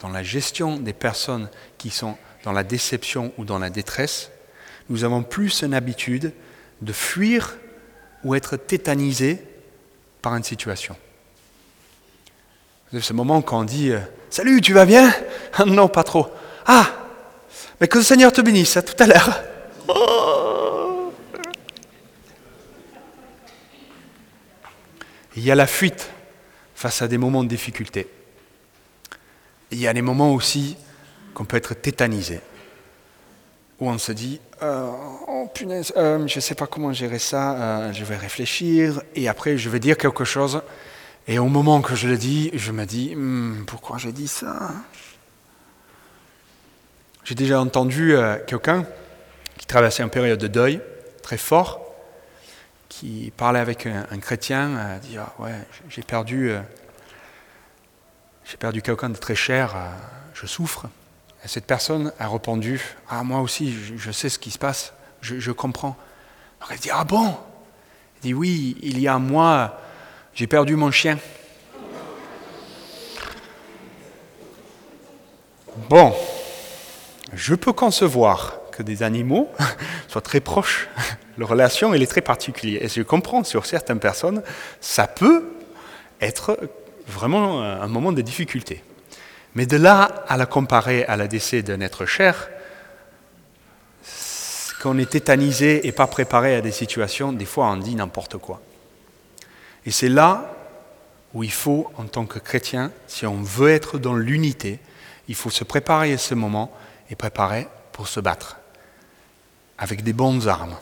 [0.00, 4.30] dans la gestion des personnes qui sont dans la déception ou dans la détresse,
[4.88, 6.32] nous avons plus une habitude
[6.80, 7.56] de fuir
[8.22, 9.42] ou être tétanisé
[10.22, 10.96] par une situation.
[12.92, 13.98] C'est ce moment quand on dit euh,
[14.30, 15.12] Salut, tu vas bien?
[15.66, 16.28] Non, pas trop.
[16.66, 16.88] Ah,
[17.80, 19.42] mais que le Seigneur te bénisse, à tout à l'heure.
[25.34, 26.10] Il y a la fuite
[26.76, 28.06] face à des moments de difficulté.
[29.72, 30.76] Il y a des moments aussi
[31.36, 32.40] qu'on peut être tétanisé,
[33.78, 34.90] où on se dit euh,
[35.28, 39.28] Oh punaise, euh, je ne sais pas comment gérer ça, euh, je vais réfléchir, et
[39.28, 40.62] après je vais dire quelque chose,
[41.28, 44.70] et au moment que je le dis, je me dis hmm, Pourquoi j'ai dit ça?
[47.22, 48.14] J'ai déjà entendu
[48.46, 48.86] quelqu'un
[49.58, 50.80] qui traversait une période de deuil
[51.22, 51.84] très fort,
[52.88, 55.52] qui parlait avec un, chrétien, dit ah, Ouais,
[55.90, 56.62] j'ai perdu
[58.80, 59.74] quelqu'un de très cher,
[60.32, 60.86] je souffre.
[61.46, 65.52] Et cette personne a répondu, ah moi aussi, je, sais ce qui se passe, je,
[65.52, 65.96] comprends.
[66.58, 67.36] Alors elle dit, ah bon?
[68.16, 69.80] Il dit, oui, il y a un mois,
[70.34, 71.20] j'ai perdu mon chien.
[75.88, 76.12] Bon,
[77.32, 79.48] je peux concevoir que des animaux
[80.08, 80.88] soient très proches.
[81.38, 82.82] Leur relation, elle est très particulière.
[82.82, 84.42] Et je comprends, sur certaines personnes,
[84.80, 85.44] ça peut
[86.20, 86.58] être
[87.06, 88.82] vraiment un moment de difficulté.
[89.56, 92.50] Mais de là à la comparer à la décès d'un être cher,
[94.82, 98.60] qu'on est tétanisé et pas préparé à des situations, des fois on dit n'importe quoi.
[99.86, 100.54] Et c'est là
[101.32, 104.78] où il faut, en tant que chrétien, si on veut être dans l'unité,
[105.26, 106.70] il faut se préparer à ce moment
[107.08, 108.58] et préparer pour se battre
[109.78, 110.76] avec des bonnes armes.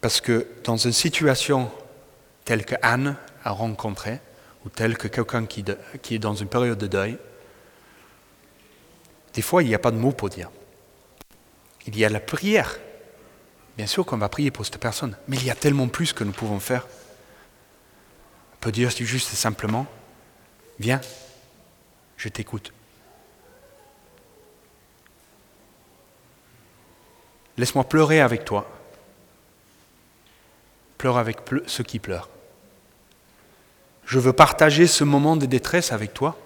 [0.00, 1.70] Parce que dans une situation
[2.46, 4.20] telle que Anne a rencontrée,
[4.66, 5.64] ou telle que quelqu'un qui,
[6.10, 7.16] est dans une période de deuil,
[9.32, 10.50] des fois il n'y a pas de mots pour dire.
[11.86, 12.76] Il y a la prière.
[13.76, 16.24] Bien sûr qu'on va prier pour cette personne, mais il y a tellement plus que
[16.24, 16.88] nous pouvons faire.
[18.54, 19.86] On peut dire juste simplement,
[20.80, 21.00] viens,
[22.16, 22.72] je t'écoute.
[27.56, 28.68] Laisse-moi pleurer avec toi.
[30.98, 32.28] Pleure avec ceux qui pleurent.
[34.06, 36.36] Je veux partager ce moment de détresse avec toi.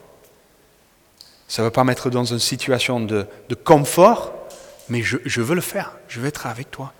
[1.47, 3.27] Ça ne veut pas mettre dans une situation de,
[3.65, 4.33] confort,
[4.89, 5.93] mais je, je, veux le faire.
[6.09, 6.93] Je veux être avec toi.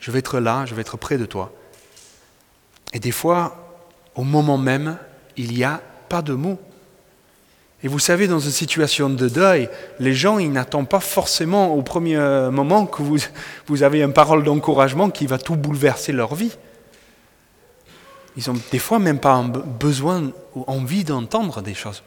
[0.00, 1.52] Je veux être là, je veux être près de toi.
[2.92, 3.76] Et des fois,
[4.14, 4.96] au moment même,
[5.36, 6.58] il n'y a pas de mots.
[7.82, 11.82] Et vous savez, dans une situation de deuil, les gens, ils n'attendent pas forcément au
[11.82, 12.16] premier
[12.50, 13.18] moment que vous,
[13.66, 16.56] vous avez une parole d'encouragement qui va tout bouleverser leur vie.
[18.36, 22.02] Ils ont des fois même pas besoin ou envie d'entendre des choses.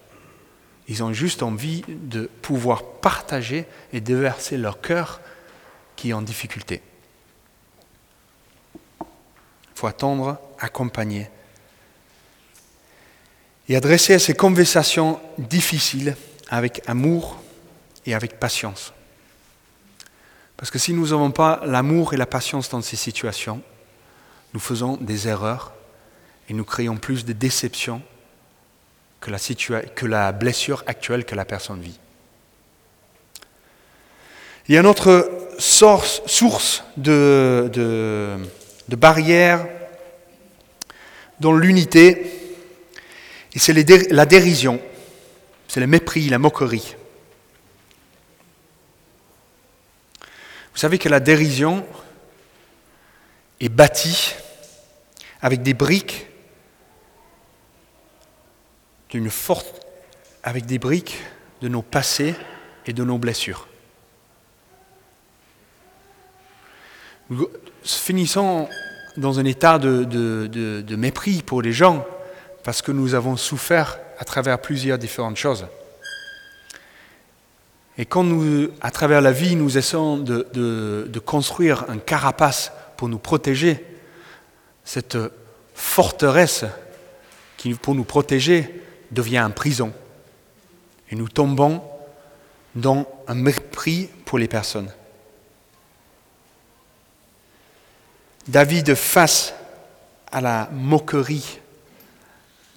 [0.88, 5.22] Ils ont juste envie de pouvoir partager et déverser leur cœur
[5.96, 6.82] qui est en difficulté.
[9.02, 9.06] Il
[9.76, 11.30] faut attendre, accompagner
[13.68, 16.16] et adresser ces conversations difficiles
[16.50, 17.40] avec amour
[18.06, 18.94] et avec patience.
[20.58, 23.62] Parce que si nous n'avons pas l'amour et la patience dans ces situations,
[24.54, 25.72] nous faisons des erreurs
[26.50, 28.02] et nous créons plus de déceptions
[29.22, 32.00] que la, blessure actuelle que la personne vit.
[34.68, 38.38] Il y a une autre source, de, de,
[38.88, 39.68] de barrières
[41.40, 42.40] dans l'unité
[43.54, 44.80] et c'est la dérision,
[45.68, 46.96] c'est le mépris, la moquerie.
[50.74, 51.86] Vous savez que la dérision
[53.60, 54.36] est bâtie
[55.42, 56.28] avec des briques
[59.10, 59.86] d'une forte
[60.44, 61.18] avec des briques
[61.62, 62.36] de nos passés
[62.86, 63.68] et de nos blessures.
[67.30, 67.48] Nous
[67.84, 68.68] finissons
[69.18, 72.06] dans un état de, de mépris pour les gens
[72.64, 75.66] parce que nous avons souffert à travers plusieurs différentes choses.
[78.00, 83.20] Et quand nous, à travers la vie, nous essayons de, construire un carapace pour nous
[83.20, 83.86] protéger,
[84.86, 85.18] cette
[85.76, 86.64] forteresse
[87.58, 89.94] qui, pour nous protéger, devient une prison.
[91.10, 91.82] Et nous tombons
[92.76, 94.92] dans un mépris pour les personnes.
[98.48, 99.54] David, face
[100.32, 101.60] à la moquerie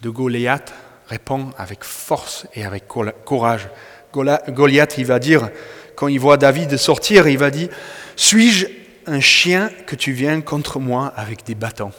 [0.03, 0.73] de Goliath
[1.07, 3.69] répond avec force et avec courage.
[4.13, 5.51] Goliath, il va dire,
[5.95, 7.69] quand il voit David sortir, il va dire,
[8.17, 8.67] suis-je
[9.07, 11.93] un chien que tu viens contre moi avec des bâtons?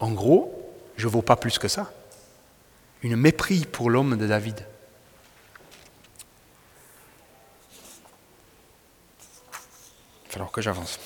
[0.00, 1.92] En gros, je ne vaux pas plus que ça.
[3.04, 4.66] Une mépris pour l'homme de David.
[10.34, 10.98] Alors que j'avance.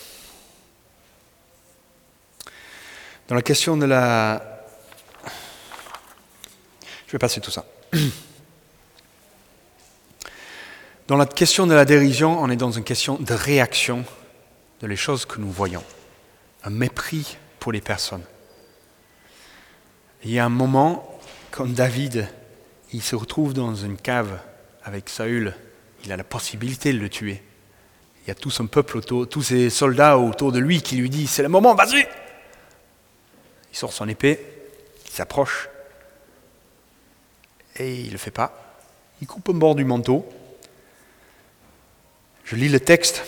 [3.27, 4.65] Dans la question de la
[7.09, 7.65] je vais passer tout ça.
[11.09, 14.05] Dans la question de la dérision, on est dans une question de réaction
[14.83, 15.83] de les choses que nous voyons.
[16.63, 18.25] Un mépris pour les personnes.
[20.23, 21.18] Il y a un moment,
[21.51, 22.29] quand David,
[22.93, 24.41] il se retrouve dans une cave
[24.85, 25.55] avec Saül,
[26.05, 27.43] il a la possibilité de le tuer.
[28.23, 31.11] Il y a tout son peuple autour, tous ses soldats autour de lui qui lui
[31.11, 32.07] disent C'est le moment, vas-y
[33.73, 34.39] Il sort son épée,
[35.07, 35.69] il s'approche,
[37.77, 38.79] et il ne le fait pas.
[39.21, 40.29] Il coupe un bord du manteau.
[42.45, 43.25] Je lis le texte.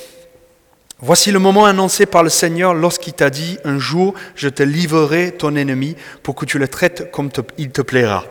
[1.02, 5.32] Voici le moment annoncé par le Seigneur lorsqu'il t'a dit, un jour je te livrerai
[5.32, 8.24] ton ennemi pour que tu le traites comme il te plaira.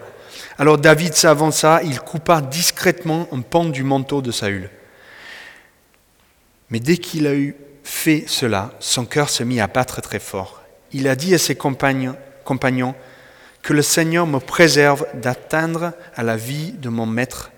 [0.59, 4.69] Alors David s'avança, il coupa discrètement un pan du manteau de Saül.
[6.69, 10.61] Mais dès qu'il a eu fait cela, son cœur se mit à battre très fort.
[10.91, 12.93] Il a dit à ses compagnons, compagnons
[13.63, 17.51] que le Seigneur me préserve d'atteindre à la vie de mon maître,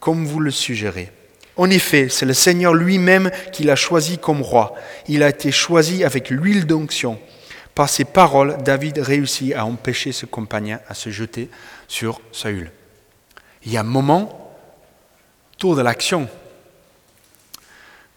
[0.00, 1.10] comme vous le suggérez.
[1.56, 4.74] En effet, c'est le Seigneur lui-même qui l'a choisi comme roi.
[5.08, 7.18] Il a été choisi avec l'huile d'onction.
[7.74, 11.50] Par ses paroles, David réussit à empêcher ce compagnon à se jeter
[11.88, 12.70] sur Saül.
[13.64, 14.56] Il y a un moment,
[15.58, 16.28] tour de l'action,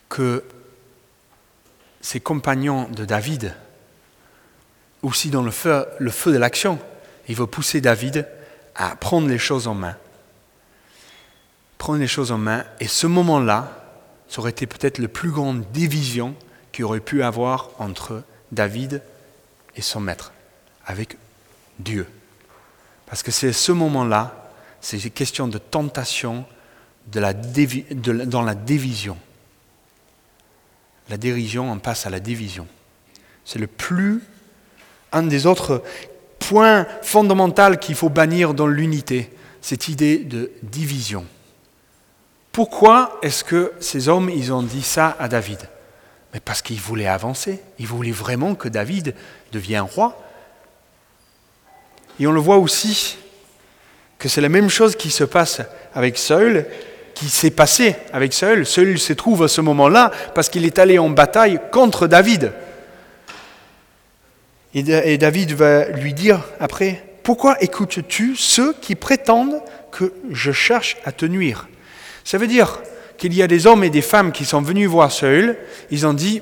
[0.10, 0.43] que
[2.02, 3.56] ses compagnons de David,
[5.02, 6.80] aussi dans le feu, le feu de l'action,
[7.28, 8.28] il veut pousser David
[8.76, 9.98] à prendre les choses en main.
[11.84, 12.63] Prendre les choses en main.
[12.80, 13.84] Et ce moment-là,
[14.30, 16.34] ça aurait été peut-être la plus grande division
[16.72, 19.02] qu'il aurait pu avoir entre David
[19.76, 20.32] et son maître,
[20.86, 21.17] avec
[21.80, 22.08] Dieu.
[23.06, 26.46] Parce que c'est ce moment-là, c'est une question de tentation
[27.12, 29.17] de la dans la division.
[31.10, 32.65] La dérision, on passe à la division.
[33.43, 34.24] C'est le plus,
[35.12, 35.84] un des autres
[36.39, 39.30] point fondamental qu'il faut bannir dans l'unité,
[39.62, 41.26] cette idée de division.
[42.54, 45.58] Pourquoi est-ce que ces hommes, ils ont dit ça à David?
[46.34, 49.16] Mais parce qu'ils voulaient avancer, ils voulaient vraiment que David
[49.52, 50.22] devienne roi.
[52.20, 53.18] Et on le voit aussi
[54.20, 55.62] que c'est la même chose qui se passe
[55.96, 56.68] avec Saül,
[57.16, 58.68] qui s'est passé avec Saül.
[58.68, 62.54] Saül se trouve à ce moment-là parce qu'il est allé en bataille contre David.
[64.76, 69.60] Et David va lui dire après, pourquoi écoutes-tu ceux qui prétendent
[69.92, 71.68] que je cherche à te nuire?
[72.24, 72.80] Ça veut dire
[73.18, 75.58] qu'il y a des hommes et des femmes qui sont venus voir Saül,
[75.92, 76.42] ils ont dit,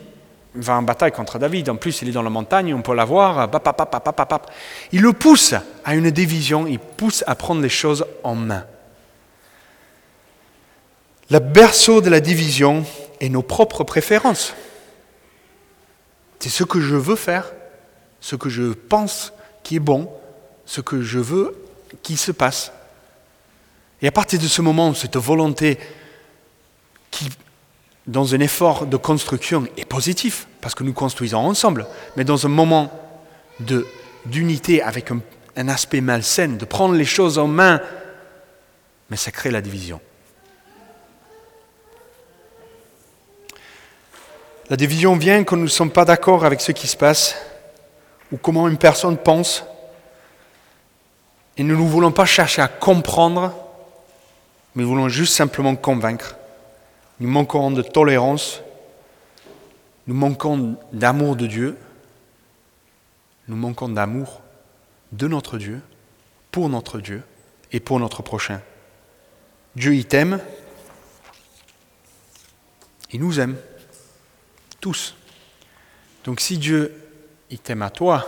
[0.56, 2.94] il va en bataille contre David, en plus il est dans la montagne, on peut
[2.94, 3.50] l'avoir,
[4.91, 5.54] il le pousse
[5.86, 8.65] à une division, il pousse à prendre les choses en main.
[11.30, 12.84] Le berceau de la division
[13.22, 14.54] est nos propres préférences.
[16.39, 17.54] C'est ce que je veux faire,
[18.20, 19.32] ce que je pense
[19.63, 20.12] qui est bon,
[20.65, 21.56] ce que je veux
[22.04, 22.74] qui se passe.
[24.01, 25.77] Et à partir de ce moment, cette volonté
[27.11, 27.29] qui,
[28.07, 31.85] dans un effort de construction, est positif, parce que nous construisons ensemble,
[32.15, 32.91] mais dans un moment
[34.25, 35.19] d'unité avec un,
[35.55, 37.79] un aspect malsain, de prendre les choses en main,
[39.09, 39.99] mais ça crée la division.
[44.69, 47.35] La division vient quand nous ne sommes pas d'accord avec ce qui se passe,
[48.31, 49.65] ou comment une personne pense.
[51.57, 53.53] Et nous ne voulons pas chercher à comprendre,
[54.75, 56.36] mais nous voulons juste simplement convaincre.
[57.19, 58.62] Nous manquons de tolérance,
[60.07, 61.77] nous manquons d'amour de Dieu,
[63.47, 64.41] nous manquons d'amour
[65.12, 65.81] de notre Dieu,
[66.51, 67.23] pour notre Dieu
[67.71, 68.62] et pour notre prochain.
[69.75, 70.39] Dieu, il t'aime,
[73.12, 73.55] il nous aime,
[74.79, 75.15] tous.
[76.23, 76.93] Donc si Dieu
[77.49, 78.27] il t'aime à toi,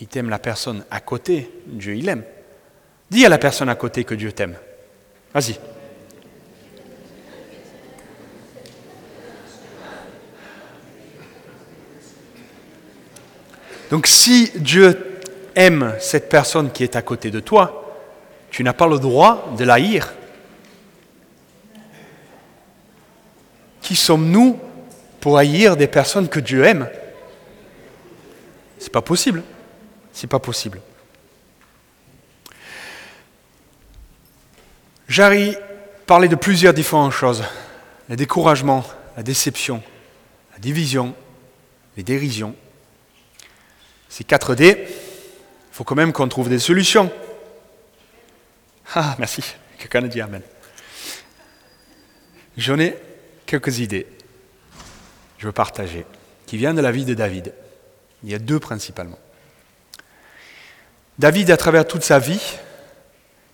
[0.00, 2.24] il t'aime la personne à côté, Dieu il aime.
[3.10, 4.56] Dis à la personne à côté que Dieu t'aime.
[5.36, 5.58] Vas-y.
[13.90, 15.20] Donc si Dieu
[15.54, 17.98] aime cette personne qui est à côté de toi,
[18.48, 20.14] tu n'as pas le droit de la haïr.
[23.82, 24.58] Qui sommes-nous
[25.20, 26.88] pour haïr des personnes que Dieu aime?
[28.78, 29.42] C'est pas possible.
[30.14, 30.80] C'est pas possible.
[35.08, 35.56] Jarry
[36.06, 37.44] parlait de plusieurs différentes choses.
[38.08, 38.84] Le découragement,
[39.16, 39.82] la déception,
[40.52, 41.14] la division,
[41.96, 42.54] les dérisions.
[44.08, 47.12] Ces 4 D, il faut quand même qu'on trouve des solutions.
[48.94, 49.42] Ah, merci.
[49.78, 50.42] Quelqu'un a dit Amen.
[52.56, 52.96] J'en ai
[53.44, 54.06] quelques idées.
[55.38, 56.06] Je veux partager,
[56.46, 57.52] qui viennent de la vie de David.
[58.24, 59.18] Il y a deux principalement.
[61.18, 62.56] David, à travers toute sa vie,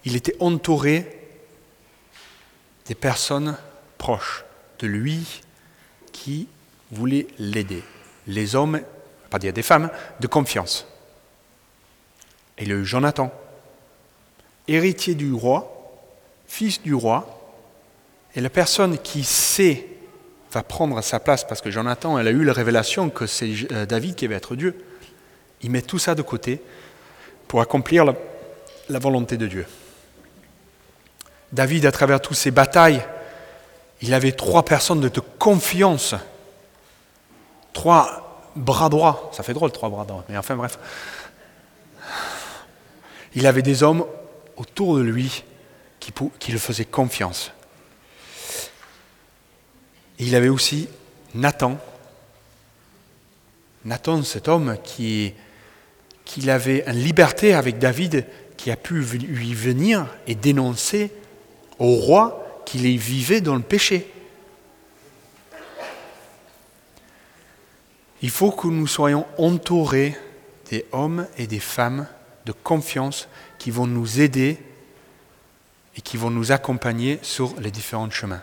[0.05, 1.22] il était entouré
[2.87, 3.57] des personnes
[3.99, 4.45] proches
[4.78, 5.43] de lui
[6.12, 6.49] qui
[6.91, 7.83] voulaient l'aider.
[8.26, 8.80] Les hommes,
[9.30, 10.87] pas dire des femmes, de confiance.
[12.59, 13.33] Et le Jonathan,
[14.68, 15.93] héritier du roi,
[16.47, 17.39] fils du roi,
[18.35, 19.87] et la personne qui sait
[20.53, 23.87] va prendre sa place parce que Jonathan, elle a eu la révélation que c'est euh,
[23.87, 24.74] David qui va être Dieu.
[25.62, 26.61] Il met tout ça de côté
[27.49, 28.14] pour accomplir la,
[28.89, 29.66] la volonté de Dieu.
[31.53, 33.03] David, à travers toutes ses batailles,
[34.00, 36.14] il avait trois personnes de confiance,
[37.72, 39.30] trois bras droits.
[39.32, 40.78] Ça fait drôle, trois bras droits, mais enfin bref.
[43.34, 44.05] Il avait des hommes
[44.57, 45.44] autour de lui
[46.00, 46.12] qui,
[46.53, 47.53] le faisaient confiance.
[50.18, 50.88] Il avait aussi
[51.34, 51.78] Nathan.
[53.84, 55.34] Nathan, cet homme qui,
[56.24, 58.26] qui avait une liberté avec David,
[58.57, 61.11] qui a pu lui venir et dénoncer
[61.83, 64.07] au roi qu'il vivait dans le péché.
[68.22, 70.16] Il faut que nous soyons entourés
[70.70, 72.07] des hommes et des femmes
[72.47, 73.28] de confiance
[73.59, 74.59] qui vont nous aider
[75.97, 78.43] et qui vont nous accompagner sur les différents chemins.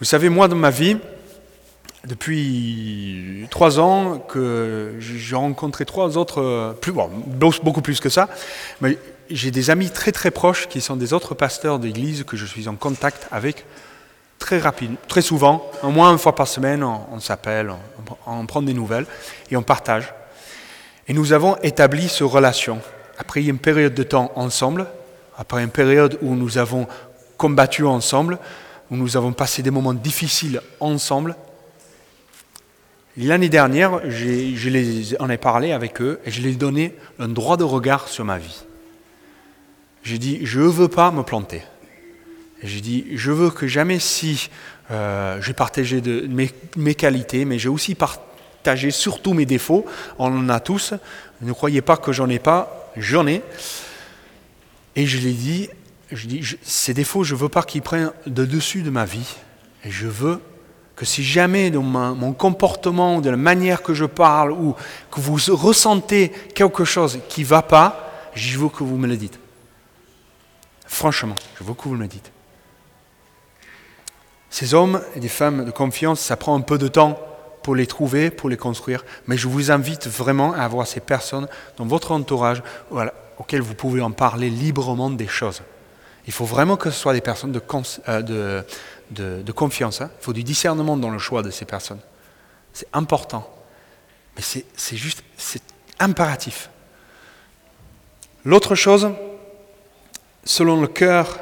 [0.00, 0.96] Vous savez, moi, dans ma vie,
[2.06, 7.10] depuis trois ans, que j'ai rencontré trois autres, bon,
[7.62, 8.28] beaucoup plus que ça,
[8.80, 8.98] mais
[9.30, 12.68] j'ai des amis très très proches qui sont des autres pasteurs d'église que je suis
[12.68, 13.64] en contact avec
[14.38, 17.72] très rapide, très souvent, au moins une fois par semaine, on, s'appelle,
[18.26, 19.06] on, prend des nouvelles
[19.50, 20.12] et on partage.
[21.08, 22.80] Et nous avons établi ce relation.
[23.16, 24.86] Après une période de temps ensemble,
[25.38, 26.86] après une période où nous avons
[27.38, 28.38] combattu ensemble,
[28.90, 31.36] où nous avons passé des moments difficiles ensemble,
[33.16, 37.56] l'année dernière, les, en ai parlé avec eux et je leur ai donné un droit
[37.56, 38.64] de regard sur ma vie.
[40.02, 41.62] J'ai dit, je ne veux pas me planter.
[42.62, 44.50] J'ai dit, je veux que jamais si
[44.90, 49.84] euh, j'ai partagé mes, qualités, mais j'ai aussi partagé surtout mes défauts,
[50.18, 50.94] on en a tous,
[51.40, 53.42] ne croyez pas que j'en ai pas, j'en ai.
[54.96, 55.68] Et je l'ai dit,
[56.12, 59.36] je dis, ces défauts, je ne veux pas qu'ils prennent de dessus de ma vie.
[59.84, 60.40] Et je veux
[60.96, 64.74] que si jamais dans mon comportement, de la manière que je parle, ou
[65.10, 69.16] que vous ressentez quelque chose qui ne va pas, je veux que vous me le
[69.16, 69.38] dites.
[70.86, 72.30] Franchement, je veux que vous me le dites.
[74.50, 77.18] Ces hommes et des femmes de confiance, ça prend un peu de temps
[77.64, 81.48] pour les trouver, pour les construire, mais je vous invite vraiment à avoir ces personnes
[81.76, 82.62] dans votre entourage
[83.38, 85.62] auxquelles vous pouvez en parler librement des choses.
[86.26, 87.62] Il faut vraiment que ce soit des personnes de,
[88.08, 88.64] euh, de,
[89.54, 90.00] confiance.
[90.00, 90.10] Hein.
[90.20, 92.00] Il faut du discernement dans le choix de ces personnes.
[92.72, 93.48] C'est important.
[94.36, 95.62] Mais c'est juste, c'est
[95.98, 96.70] impératif.
[98.44, 99.10] L'autre chose,
[100.44, 101.38] selon le cœur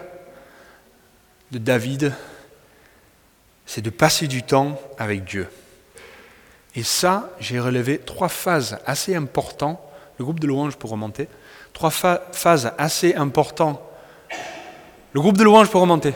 [1.51, 2.13] de David,
[3.67, 5.49] c'est de passer du temps avec Dieu.
[6.75, 9.79] Et ça, j'ai relevé trois phases assez importantes.
[10.19, 11.29] Le groupe de louanges pour remonter.
[11.73, 13.81] Trois phases assez importantes.
[15.13, 16.15] Le groupe de louanges pour remonter.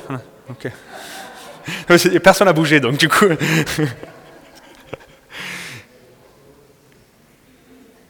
[2.22, 3.26] Personne n'a bougé, donc du coup.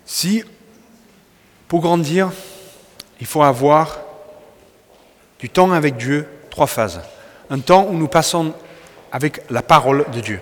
[0.04, 0.42] si,
[1.68, 2.30] pour grandir,
[3.20, 3.98] il faut avoir
[5.38, 7.00] du temps avec Dieu, trois phases.
[7.50, 8.54] Un temps où nous passons
[9.12, 10.40] avec la parole de Dieu.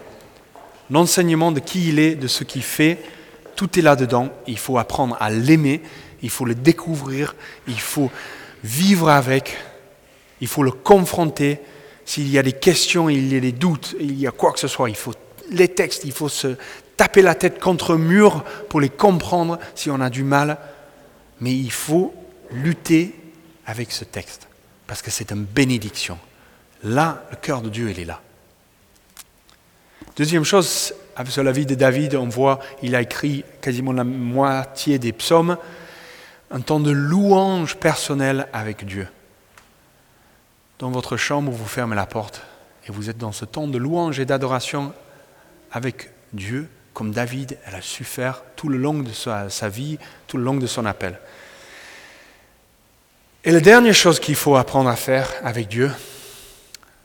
[0.90, 2.98] L'enseignement de qui il est, de ce qu'il fait,
[3.56, 4.28] tout est là-dedans.
[4.46, 5.82] Il faut apprendre à l'aimer,
[6.22, 7.34] il faut le découvrir,
[7.66, 8.10] il faut
[8.62, 9.56] vivre avec,
[10.40, 11.60] il faut le confronter.
[12.04, 14.60] S'il y a des questions, il y a des doutes, il y a quoi que
[14.60, 15.14] ce soit, il faut
[15.50, 16.56] les textes, il faut se
[16.96, 20.58] taper la tête contre mur pour les comprendre si on a du mal.
[21.40, 22.14] Mais il faut
[22.50, 23.14] lutter
[23.66, 24.48] avec ce texte,
[24.86, 26.18] parce que c'est une bénédiction.
[26.82, 28.20] Là, le cœur de Dieu, il est là.
[30.16, 30.94] Deuxième chose,
[31.28, 35.56] sur la vie de David, on voit, il a écrit quasiment la moitié des psaumes,
[36.50, 39.08] un temps de louange personnelle avec Dieu.
[40.78, 42.42] Dans votre chambre, vous fermez la porte
[42.86, 44.92] et vous êtes dans ce temps de louange et d'adoration
[45.70, 49.98] avec Dieu, comme David elle a su faire tout le long de sa, sa vie,
[50.26, 51.18] tout le long de son appel.
[53.44, 55.92] Et la dernière chose qu'il faut apprendre à faire avec Dieu,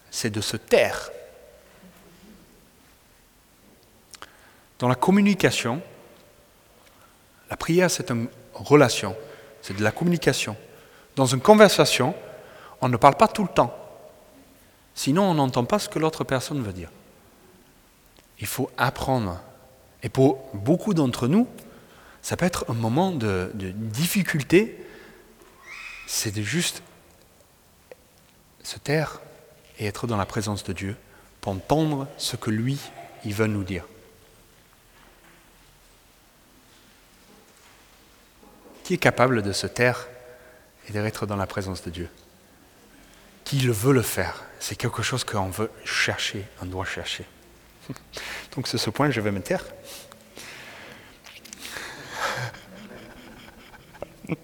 [0.09, 1.11] c'est de se taire.
[4.79, 5.81] Dans la communication,
[7.49, 9.15] la prière, c'est une relation,
[9.61, 10.55] c'est de la communication.
[11.15, 12.15] Dans une conversation,
[12.81, 13.75] on ne parle pas tout le temps.
[14.95, 16.89] Sinon, on n'entend pas ce que l'autre personne veut dire.
[18.39, 19.41] Il faut apprendre.
[20.03, 21.47] Et pour beaucoup d'entre nous,
[22.21, 24.77] ça peut être un moment de, difficulté.
[26.07, 26.83] C'est de juste
[28.63, 29.21] se taire
[29.77, 30.95] et être dans la présence de Dieu
[31.41, 32.77] pour entendre ce que lui,
[33.23, 33.85] il veut nous dire.
[38.83, 40.07] Qui est capable de se taire
[40.87, 42.09] et d'être dans la présence de Dieu?
[43.49, 47.23] Qui le veut le faire C'est quelque chose qu'on veut chercher, on doit chercher.
[48.55, 49.65] Donc c'est ce point, je vais me taire.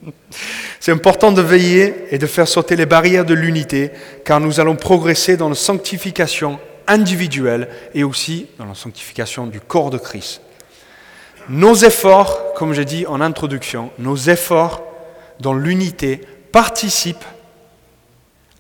[0.79, 3.91] C'est important de veiller et de faire sauter les barrières de l'unité,
[4.23, 9.91] car nous allons progresser dans la sanctification individuelle et aussi dans la sanctification du corps
[9.91, 10.41] de Christ.
[11.47, 14.81] Nos efforts, comme j'ai dit en introduction, nos efforts
[15.39, 17.23] dans l'unité, participe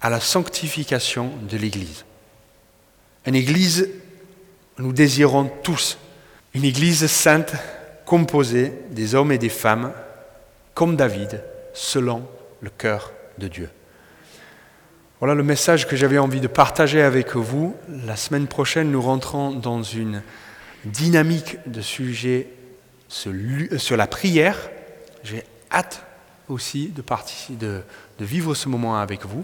[0.05, 2.05] à la sanctification de l'Église.
[3.25, 3.89] Une Église,
[4.77, 5.97] nous désirons tous,
[6.53, 7.53] une Église sainte
[8.05, 9.91] composée des hommes et des femmes
[10.75, 11.43] comme David,
[11.73, 12.23] selon
[12.61, 13.71] le cœur de Dieu.
[15.21, 17.75] Voilà le message que j'avais envie de partager avec vous.
[18.05, 20.21] La semaine prochaine, nous rentrons dans une
[20.83, 22.49] dynamique de sujet
[23.09, 24.69] sur la prière.
[25.23, 26.05] J'ai hâte
[26.47, 27.03] aussi de,
[27.55, 27.81] de,
[28.19, 29.43] de vivre ce moment avec vous.